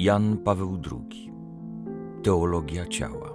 [0.00, 1.32] Jan Paweł II
[2.22, 3.34] Teologia ciała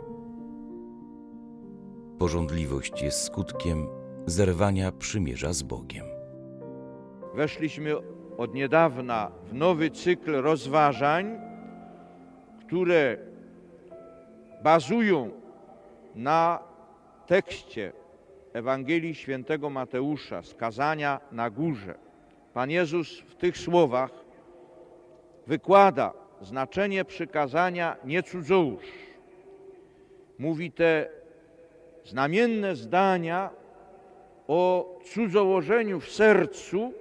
[2.20, 3.88] Porządliwość jest skutkiem
[4.26, 6.06] zerwania przymierza z Bogiem.
[7.36, 7.96] Weszliśmy
[8.38, 11.40] od niedawna w nowy cykl rozważań,
[12.60, 13.18] które
[14.64, 15.30] bazują
[16.16, 16.60] na
[17.28, 17.94] tekście
[18.54, 21.96] Ewangelii Świętego Mateusza, skazania na górze.
[22.54, 24.12] Pan Jezus w tych słowach
[25.48, 28.86] wykłada znaczenie przykazania nie cudzołóż.
[30.40, 31.10] Mówi te
[32.06, 33.50] znamienne zdania
[34.48, 36.94] o cudzołożeniu w sercu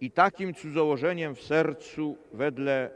[0.00, 2.90] i takim cudzołożeniem w sercu wedle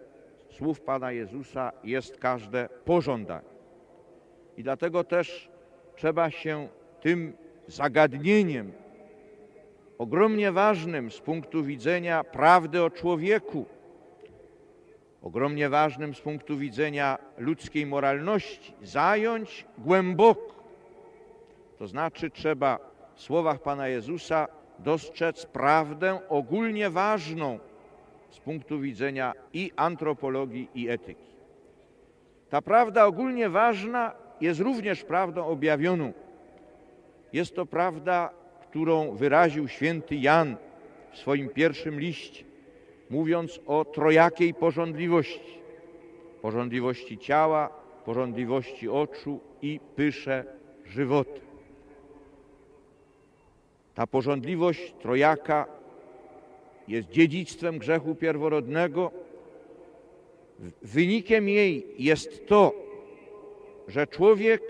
[0.51, 3.51] słów Pana Jezusa jest każde pożądanie.
[4.57, 5.49] I dlatego też
[5.97, 6.69] trzeba się
[7.01, 7.33] tym
[7.67, 8.73] zagadnieniem
[9.99, 13.67] ogromnie ważnym z punktu widzenia prawdy o człowieku,
[15.23, 20.55] ogromnie ważnym z punktu widzenia ludzkiej moralności, zająć głęboko.
[21.79, 22.79] To znaczy trzeba
[23.15, 27.59] w słowach Pana Jezusa dostrzec prawdę ogólnie ważną
[28.31, 31.31] z punktu widzenia i antropologii, i etyki.
[32.51, 36.13] Ta prawda ogólnie ważna jest również prawdą objawioną.
[37.33, 38.31] Jest to prawda,
[38.71, 40.57] którą wyraził święty Jan
[41.13, 42.45] w swoim pierwszym liście,
[43.11, 45.61] mówiąc o trojakiej porządliwości.
[46.43, 47.69] Porządliwości ciała,
[48.05, 50.45] porządliwości oczu i pysze
[50.87, 51.41] żywota.
[53.95, 55.67] Ta porządliwość trojaka
[56.89, 59.11] jest dziedzictwem grzechu pierworodnego.
[60.83, 62.75] Wynikiem jej jest to,
[63.89, 64.63] że człowiek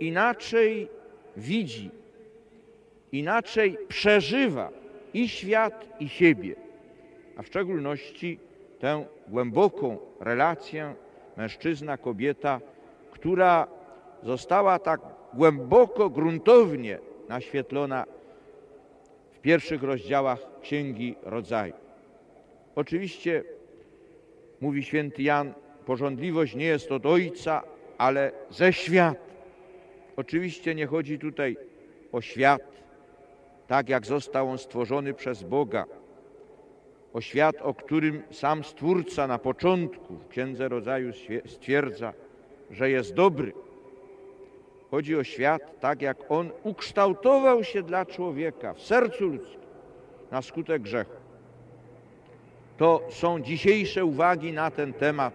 [0.00, 0.88] inaczej
[1.36, 1.90] widzi,
[3.12, 4.70] inaczej przeżywa
[5.14, 6.54] i świat, i siebie,
[7.36, 8.38] a w szczególności
[8.78, 10.94] tę głęboką relację
[11.36, 12.60] mężczyzna-kobieta,
[13.10, 13.66] która
[14.22, 15.00] została tak
[15.34, 16.98] głęboko, gruntownie
[17.28, 18.04] naświetlona
[19.32, 21.74] w pierwszych rozdziałach Księgi Rodzaju.
[22.74, 23.44] Oczywiście,
[24.60, 25.54] mówi święty Jan,
[25.86, 27.62] porządliwość nie jest od Ojca,
[27.98, 29.20] ale ze świata.
[30.16, 31.56] Oczywiście nie chodzi tutaj
[32.12, 32.62] o świat,
[33.66, 35.84] tak jak został on stworzony przez Boga,
[37.12, 41.12] o świat, o którym sam Stwórca na początku w Księdze Rodzaju
[41.46, 42.12] stwierdza,
[42.70, 43.52] że jest dobry.
[44.90, 49.60] Chodzi o świat tak, jak on ukształtował się dla człowieka w sercu ludzkim
[50.30, 51.16] na skutek grzechu.
[52.76, 55.34] To są dzisiejsze uwagi na ten temat.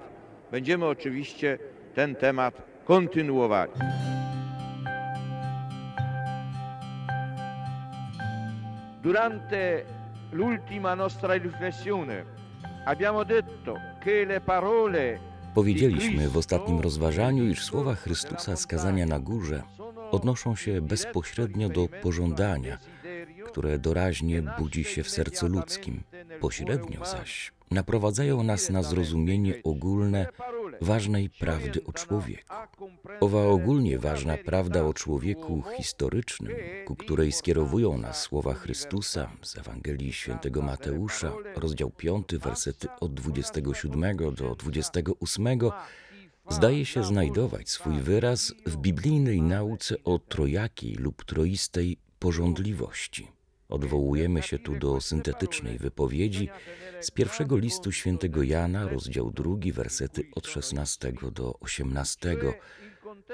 [0.51, 1.59] Będziemy oczywiście
[1.93, 3.71] ten temat kontynuowali.
[9.03, 9.83] Durante
[10.31, 12.25] l'ultima nostra riflessione.
[12.85, 15.19] Abbiamo detto che le parole
[15.53, 19.63] Powiedzieliśmy w ostatnim rozważaniu, iż słowa Chrystusa skazania na górze
[20.11, 22.77] odnoszą się bezpośrednio do pożądania,
[23.45, 26.03] które doraźnie budzi się w sercu ludzkim,
[26.39, 30.27] pośrednio zaś naprowadzają nas na zrozumienie ogólne
[30.81, 32.55] ważnej prawdy o człowieku.
[33.19, 36.53] Owa ogólnie ważna prawda o człowieku historycznym,
[36.85, 44.17] ku której skierowują nas słowa Chrystusa z Ewangelii Świętego Mateusza, rozdział 5, wersety od 27
[44.17, 45.59] do 28,
[46.49, 53.36] zdaje się znajdować swój wyraz w biblijnej nauce o trojakiej lub troistej porządliwości.
[53.69, 56.49] Odwołujemy się tu do syntetycznej wypowiedzi
[57.01, 62.37] z pierwszego listu świętego Jana, rozdział drugi, wersety od 16 do 18.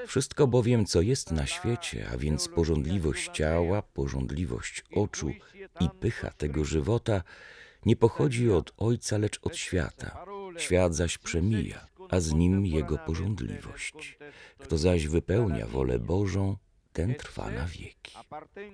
[0.06, 5.30] Wszystko bowiem, co jest na świecie, a więc porządliwość ciała, porządliwość oczu
[5.80, 7.22] i pycha tego żywota,
[7.86, 10.24] nie pochodzi od Ojca, lecz od świata.
[10.56, 14.18] Świat zaś przemija, a z nim jego porządliwość.
[14.58, 16.56] Kto zaś wypełnia wolę Bożą,
[16.94, 18.12] ten trwa na wieki.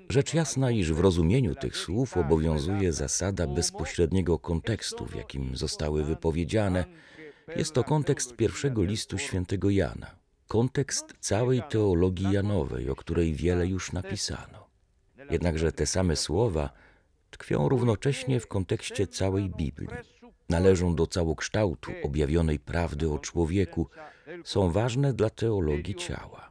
[0.09, 6.85] Rzecz jasna, iż w rozumieniu tych słów obowiązuje zasada bezpośredniego kontekstu, w jakim zostały wypowiedziane.
[7.57, 10.11] Jest to kontekst pierwszego listu świętego Jana,
[10.49, 14.67] kontekst całej teologii Janowej, o której wiele już napisano.
[15.31, 16.71] Jednakże te same słowa
[17.31, 19.89] tkwią równocześnie w kontekście całej Biblii.
[20.49, 23.89] Należą do całokształtu objawionej prawdy o człowieku,
[24.45, 26.50] są ważne dla teologii ciała.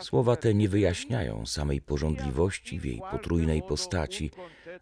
[0.00, 4.30] Słowa te nie wyjaśniają samej porządliwości w jej potrójnej postaci.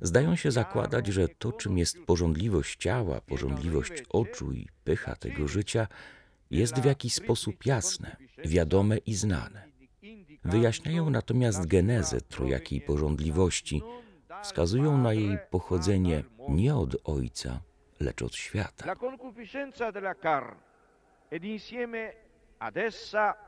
[0.00, 5.86] Zdają się zakładać, że to, czym jest porządliwość ciała, porządliwość oczu i pycha tego życia,
[6.50, 9.68] jest w jakiś sposób jasne, wiadome i znane.
[10.44, 13.82] Wyjaśniają natomiast genezę trojakiej porządliwości,
[14.42, 17.60] wskazują na jej pochodzenie nie od Ojca,
[18.00, 18.86] lecz od świata.
[18.86, 20.68] La concupiscenza della carne
[21.30, 22.12] ed insieme
[22.58, 23.47] ad essa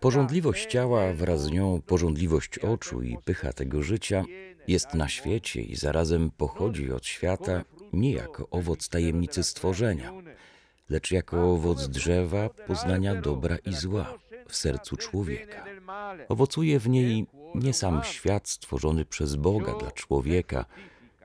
[0.00, 4.24] Porządliwość ciała, wraz z nią porządliwość oczu i pycha tego życia
[4.68, 10.12] jest na świecie i zarazem pochodzi od świata nie jako owoc tajemnicy stworzenia,
[10.90, 15.64] lecz jako owoc drzewa poznania dobra i zła w sercu człowieka.
[16.28, 20.64] Owocuje w niej nie sam świat stworzony przez Boga dla człowieka,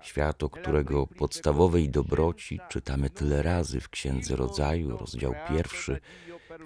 [0.01, 5.99] świat, o którego podstawowej dobroci czytamy tyle razy w Księdze Rodzaju, rozdział pierwszy.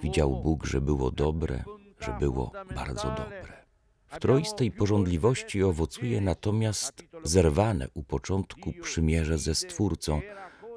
[0.02, 1.64] Widział Bóg, że było dobre,
[2.00, 3.64] że było bardzo dobre.
[4.06, 10.20] W troistej porządliwości owocuje natomiast zerwane u początku przymierze ze Stwórcą,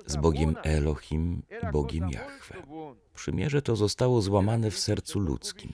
[0.06, 2.56] z Bogiem Elohim i Bogiem Jahwe.
[3.14, 5.74] Przymierze to zostało złamane w sercu ludzkim.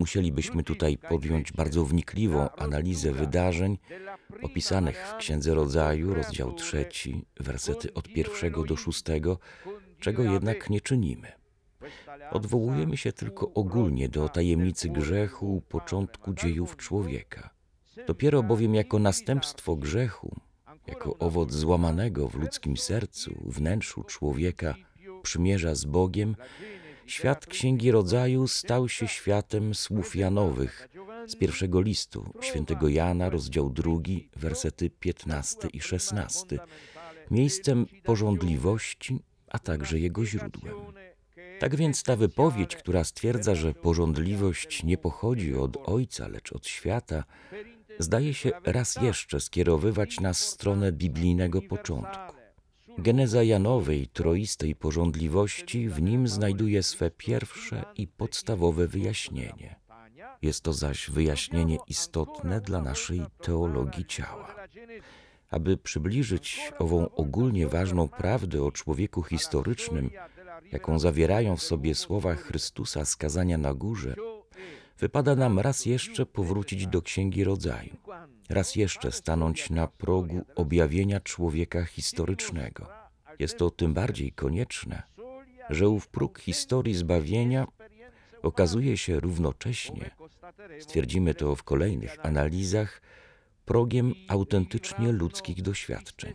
[0.00, 3.78] Musielibyśmy tutaj podjąć bardzo wnikliwą analizę wydarzeń
[4.42, 9.38] opisanych w Księdze Rodzaju, rozdział trzeci, wersety od pierwszego do szóstego,
[10.00, 11.32] czego jednak nie czynimy.
[12.30, 17.50] Odwołujemy się tylko ogólnie do tajemnicy grzechu początku dziejów człowieka.
[18.06, 20.36] Dopiero bowiem jako następstwo grzechu,
[20.86, 24.74] jako owoc złamanego w ludzkim sercu, wnętrzu człowieka,
[25.22, 26.36] przymierza z Bogiem,
[27.08, 30.88] świat Księgi Rodzaju stał się światem słów Janowych
[31.26, 36.58] z pierwszego listu świętego Jana, rozdział drugi, wersety 15 i 16,
[37.30, 39.18] miejscem porządliwości,
[39.48, 40.74] a także jego źródłem.
[41.58, 47.24] Tak więc ta wypowiedź, która stwierdza, że porządliwość nie pochodzi od Ojca, lecz od świata,
[47.98, 52.37] zdaje się raz jeszcze skierowywać nas w stronę biblijnego początku.
[52.98, 59.76] Geneza Janowej troistej porządliwości w nim znajduje swe pierwsze i podstawowe wyjaśnienie.
[60.42, 64.54] Jest to zaś wyjaśnienie istotne dla naszej teologii ciała.
[65.50, 70.10] Aby przybliżyć ową ogólnie ważną prawdę o człowieku historycznym,
[70.72, 74.14] jaką zawierają w sobie słowa Chrystusa skazania na górze,
[74.98, 77.96] wypada nam raz jeszcze powrócić do Księgi Rodzaju,
[78.48, 82.86] raz jeszcze stanąć na progu objawienia człowieka historycznego.
[83.38, 85.02] Jest to tym bardziej konieczne,
[85.70, 87.66] że ów próg historii zbawienia
[88.42, 90.10] okazuje się równocześnie,
[90.80, 93.02] stwierdzimy to w kolejnych analizach,
[93.64, 96.34] progiem autentycznie ludzkich doświadczeń.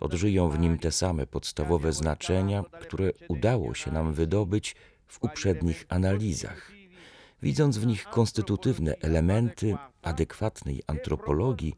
[0.00, 4.76] Odżyją w nim te same podstawowe znaczenia, które udało się nam wydobyć
[5.06, 6.72] w uprzednich analizach,
[7.42, 11.74] widząc w nich konstytutywne elementy adekwatnej antropologii,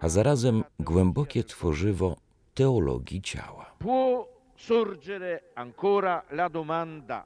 [0.00, 2.16] a zarazem głębokie tworzywo
[2.54, 3.74] teologii ciała.
[3.78, 4.24] Può
[4.56, 7.24] sorgere ancora la domanda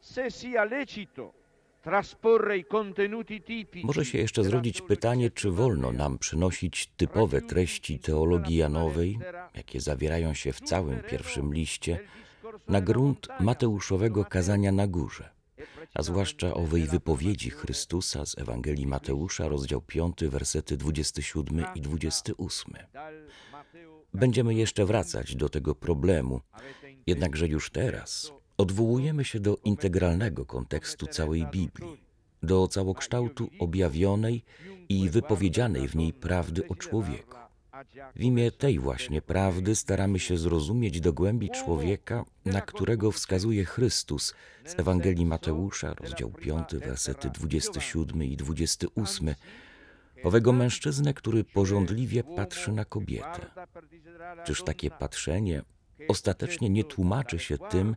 [0.00, 1.42] se sia lecito
[3.84, 9.18] Może się jeszcze zrodzić pytanie, czy wolno nam przynosić typowe treści teologii Janowej,
[9.54, 11.98] jakie zawierają się w całym pierwszym liście,
[12.68, 15.30] na grunt Mateuszowego kazania na górze,
[15.94, 22.74] a zwłaszcza owej wypowiedzi Chrystusa z Ewangelii Mateusza, rozdział 5, wersety 27 i 28.
[24.14, 26.40] Będziemy jeszcze wracać do tego problemu,
[27.06, 32.02] jednakże już teraz odwołujemy się do integralnego kontekstu całej Biblii,
[32.42, 34.44] do całokształtu objawionej
[34.88, 37.41] i wypowiedzianej w niej prawdy o człowieku.
[38.16, 44.34] W imię tej właśnie prawdy staramy się zrozumieć do głębi człowieka, na którego wskazuje Chrystus
[44.64, 49.34] z Ewangelii Mateusza, rozdział 5, wersety 27 i 28,
[50.24, 53.46] owego mężczyznę, który porządliwie patrzy na kobietę.
[54.44, 55.62] Czyż takie patrzenie
[56.08, 57.96] ostatecznie nie tłumaczy się tym,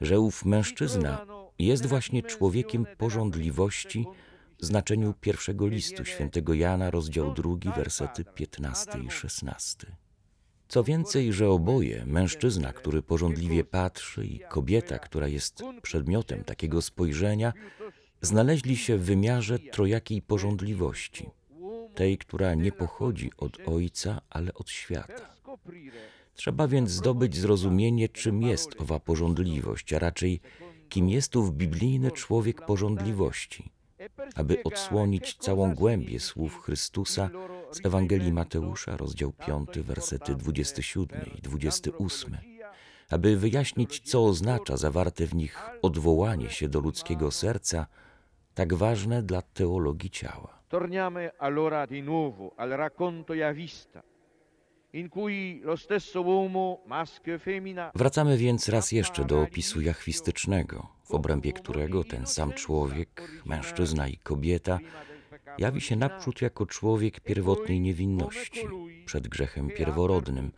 [0.00, 1.26] że ów mężczyzna
[1.58, 4.06] jest właśnie człowiekiem porządliwości
[4.64, 9.96] znaczeniu pierwszego listu świętego Jana, rozdział drugi, wersety 15 i 16.
[10.68, 17.52] Co więcej, że oboje, mężczyzna, który porządliwie patrzy i kobieta, która jest przedmiotem takiego spojrzenia,
[18.20, 21.30] znaleźli się w wymiarze trojakiej porządliwości,
[21.94, 25.34] tej, która nie pochodzi od Ojca, ale od świata.
[26.34, 30.40] Trzeba więc zdobyć zrozumienie, czym jest owa porządliwość, a raczej
[30.88, 33.70] kim jest tu biblijny człowiek porządliwości,
[34.34, 37.30] aby odsłonić całą głębię słów Chrystusa
[37.70, 42.36] z Ewangelii Mateusza, rozdział 5, wersety 27 i 28,
[43.10, 47.86] aby wyjaśnić, co oznacza zawarte w nich odwołanie się do ludzkiego serca,
[48.54, 50.54] tak ważne dla teologii ciała.
[50.68, 54.02] Torniamo allora di nuovo al racconto Javista,
[57.94, 64.16] Wracamy więc raz jeszcze do opisu jachwistycznego, w obrębie którego ten sam człowiek, mężczyzna i
[64.16, 64.78] kobieta,
[65.58, 68.60] jawi się naprzód jako człowiek pierwotnej niewinności,
[69.06, 70.52] przed grzechem pierworodnym,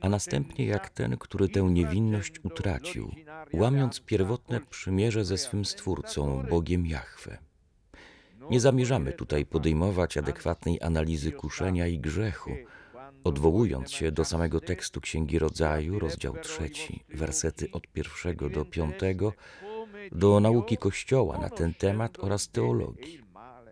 [0.00, 3.14] a następnie jak ten, który tę niewinność utracił,
[3.52, 7.38] łamiąc pierwotne przymierze ze swym Stwórcą, Bogiem Jahwe.
[8.50, 12.50] Nie zamierzamy tutaj podejmować adekwatnej analizy kuszenia i grzechu,
[13.24, 19.32] odwołując się do samego tekstu Księgi Rodzaju, rozdział trzeci, wersety od pierwszego do piątego,
[20.12, 23.20] do nauki Kościoła na ten temat oraz teologii.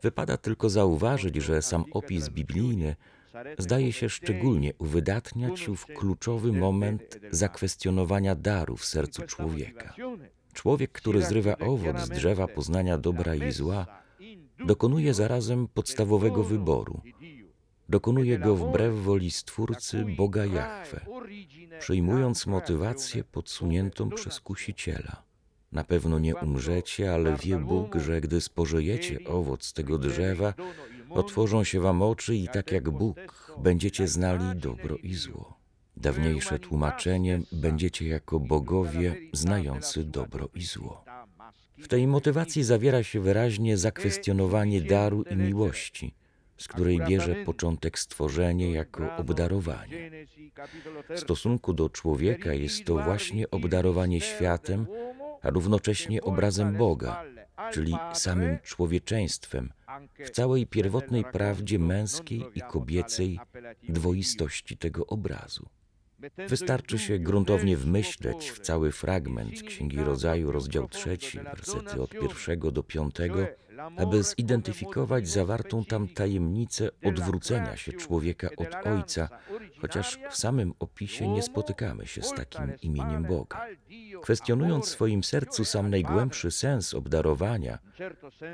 [0.02, 2.96] Wypada tylko zauważyć, że sam opis biblijny
[3.58, 9.94] zdaje się szczególnie uwydatniać ów kluczowy moment zakwestionowania daru w sercu człowieka.
[10.52, 13.86] Człowiek, który zrywa owoc z drzewa poznania dobra i zła,
[14.66, 17.00] dokonuje zarazem podstawowego wyboru.
[17.88, 21.00] Dokonuje go wbrew woli Stwórcy Boga Jahwe,
[21.78, 25.22] przyjmując motywację podsuniętą przez kusiciela.
[25.72, 30.54] Na pewno nie umrzecie, ale wie Bóg, że gdy spożyjecie owoc tego drzewa,
[31.10, 33.16] otworzą się wam oczy i tak jak Bóg
[33.58, 35.62] będziecie znali dobro i zło.
[35.96, 41.04] Dawniejsze tłumaczenie będziecie jako bogowie znający dobro i zło.
[41.78, 46.14] W tej motywacji zawiera się wyraźnie zakwestionowanie daru i miłości,
[46.56, 50.10] z której bierze początek stworzenie jako obdarowanie.
[51.10, 54.86] W stosunku do człowieka jest to właśnie obdarowanie światem,
[55.42, 57.24] a równocześnie obrazem Boga,
[57.72, 59.72] czyli samym człowieczeństwem,
[60.24, 63.40] w całej pierwotnej prawdzie męskiej i kobiecej
[63.88, 65.68] dwoistości tego obrazu.
[66.48, 72.82] Wystarczy się gruntownie wmyśleć w cały fragment Księgi Rodzaju, rozdział trzeci, wersety od pierwszego do
[72.82, 73.46] piątego,
[73.96, 79.28] aby zidentyfikować zawartą tam tajemnicę odwrócenia się człowieka od Ojca,
[79.80, 83.66] chociaż w samym opisie nie spotykamy się z takim imieniem Boga.
[84.22, 87.78] Kwestionując w swoim sercu sam najgłębszy sens obdarowania,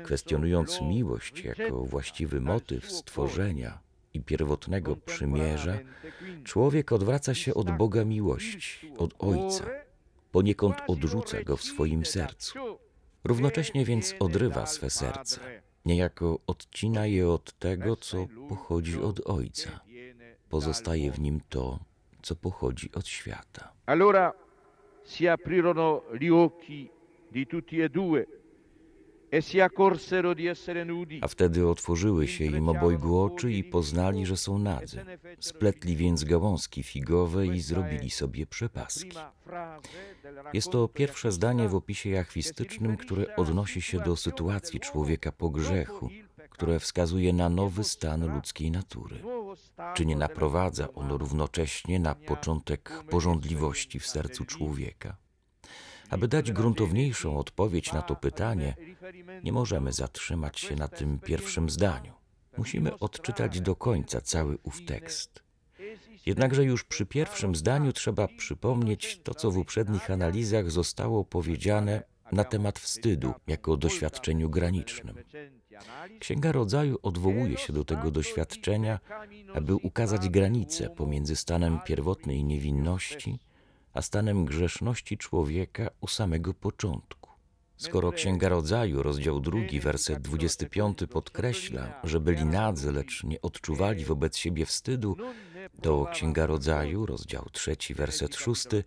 [0.03, 3.79] kwestionując miłość jako właściwy motyw stworzenia,
[4.13, 5.77] i pierwotnego przymierza,
[6.43, 9.65] człowiek odwraca się od Boga miłości, od Ojca,
[10.31, 12.59] poniekąd odrzuca go w swoim sercu.
[13.23, 15.39] Równocześnie więc odrywa swe serce,
[15.85, 19.79] niejako odcina je od tego, co pochodzi od Ojca.
[20.49, 21.79] Pozostaje w nim to,
[22.21, 23.73] co pochodzi od świata.
[23.85, 24.33] Allora
[25.03, 26.89] si aprirono gli occhi
[27.31, 29.18] di tutti e due e si accorsero di essere nudi.
[31.21, 35.05] A wtedy otworzyły się im obojgu oczy i poznali, że są nadzy.
[35.39, 39.17] Spletli więc gałązki figowe i zrobili sobie przepaski.
[40.53, 46.09] Jest to pierwsze zdanie w opisie jachwistycznym, które odnosi się do sytuacji człowieka po grzechu,
[46.49, 49.15] które wskazuje na nowy stan ludzkiej natury.
[49.93, 55.28] Czy nie naprowadza ono równocześnie na początek porządliwości w sercu człowieka?
[56.09, 58.75] Aby dać gruntowniejszą odpowiedź na to pytanie,
[59.43, 62.13] nie możemy zatrzymać się na tym pierwszym zdaniu.
[62.57, 65.43] Musimy odczytać do końca cały ów tekst.
[66.25, 72.43] Jednakże już przy pierwszym zdaniu trzeba przypomnieć to, co w uprzednich analizach zostało powiedziane na
[72.43, 75.15] temat wstydu jako doświadczeniu granicznym.
[76.19, 78.99] Księga Rodzaju odwołuje się do tego doświadczenia,
[79.53, 83.39] aby ukazać granice pomiędzy stanem pierwotnej niewinności
[83.93, 87.29] a stanem grzeszności człowieka u samego początku.
[87.77, 94.37] Skoro Księga Rodzaju, rozdział drugi, werset 25 podkreśla, że byli nadzy, lecz nie odczuwali wobec
[94.37, 95.17] siebie wstydu,
[95.81, 98.83] to Księga Rodzaju, rozdział trzeci, werset szósty,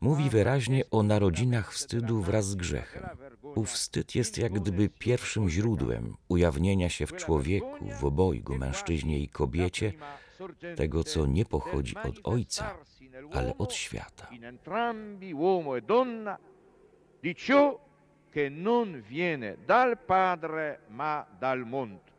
[0.00, 3.02] mówi wyraźnie o narodzinach wstydu wraz z grzechem.
[3.42, 9.28] Ów wstyd jest jak gdyby pierwszym źródłem ujawnienia się w człowieku, w obojgu, mężczyźnie i
[9.28, 9.92] kobiecie,
[10.76, 12.74] tego, co nie pochodzi od Ojca,
[13.30, 14.28] ale od świata.
[15.76, 16.38] e donna
[17.20, 17.78] di ciò
[18.30, 22.15] che non viene dal Padre ma dal mondo.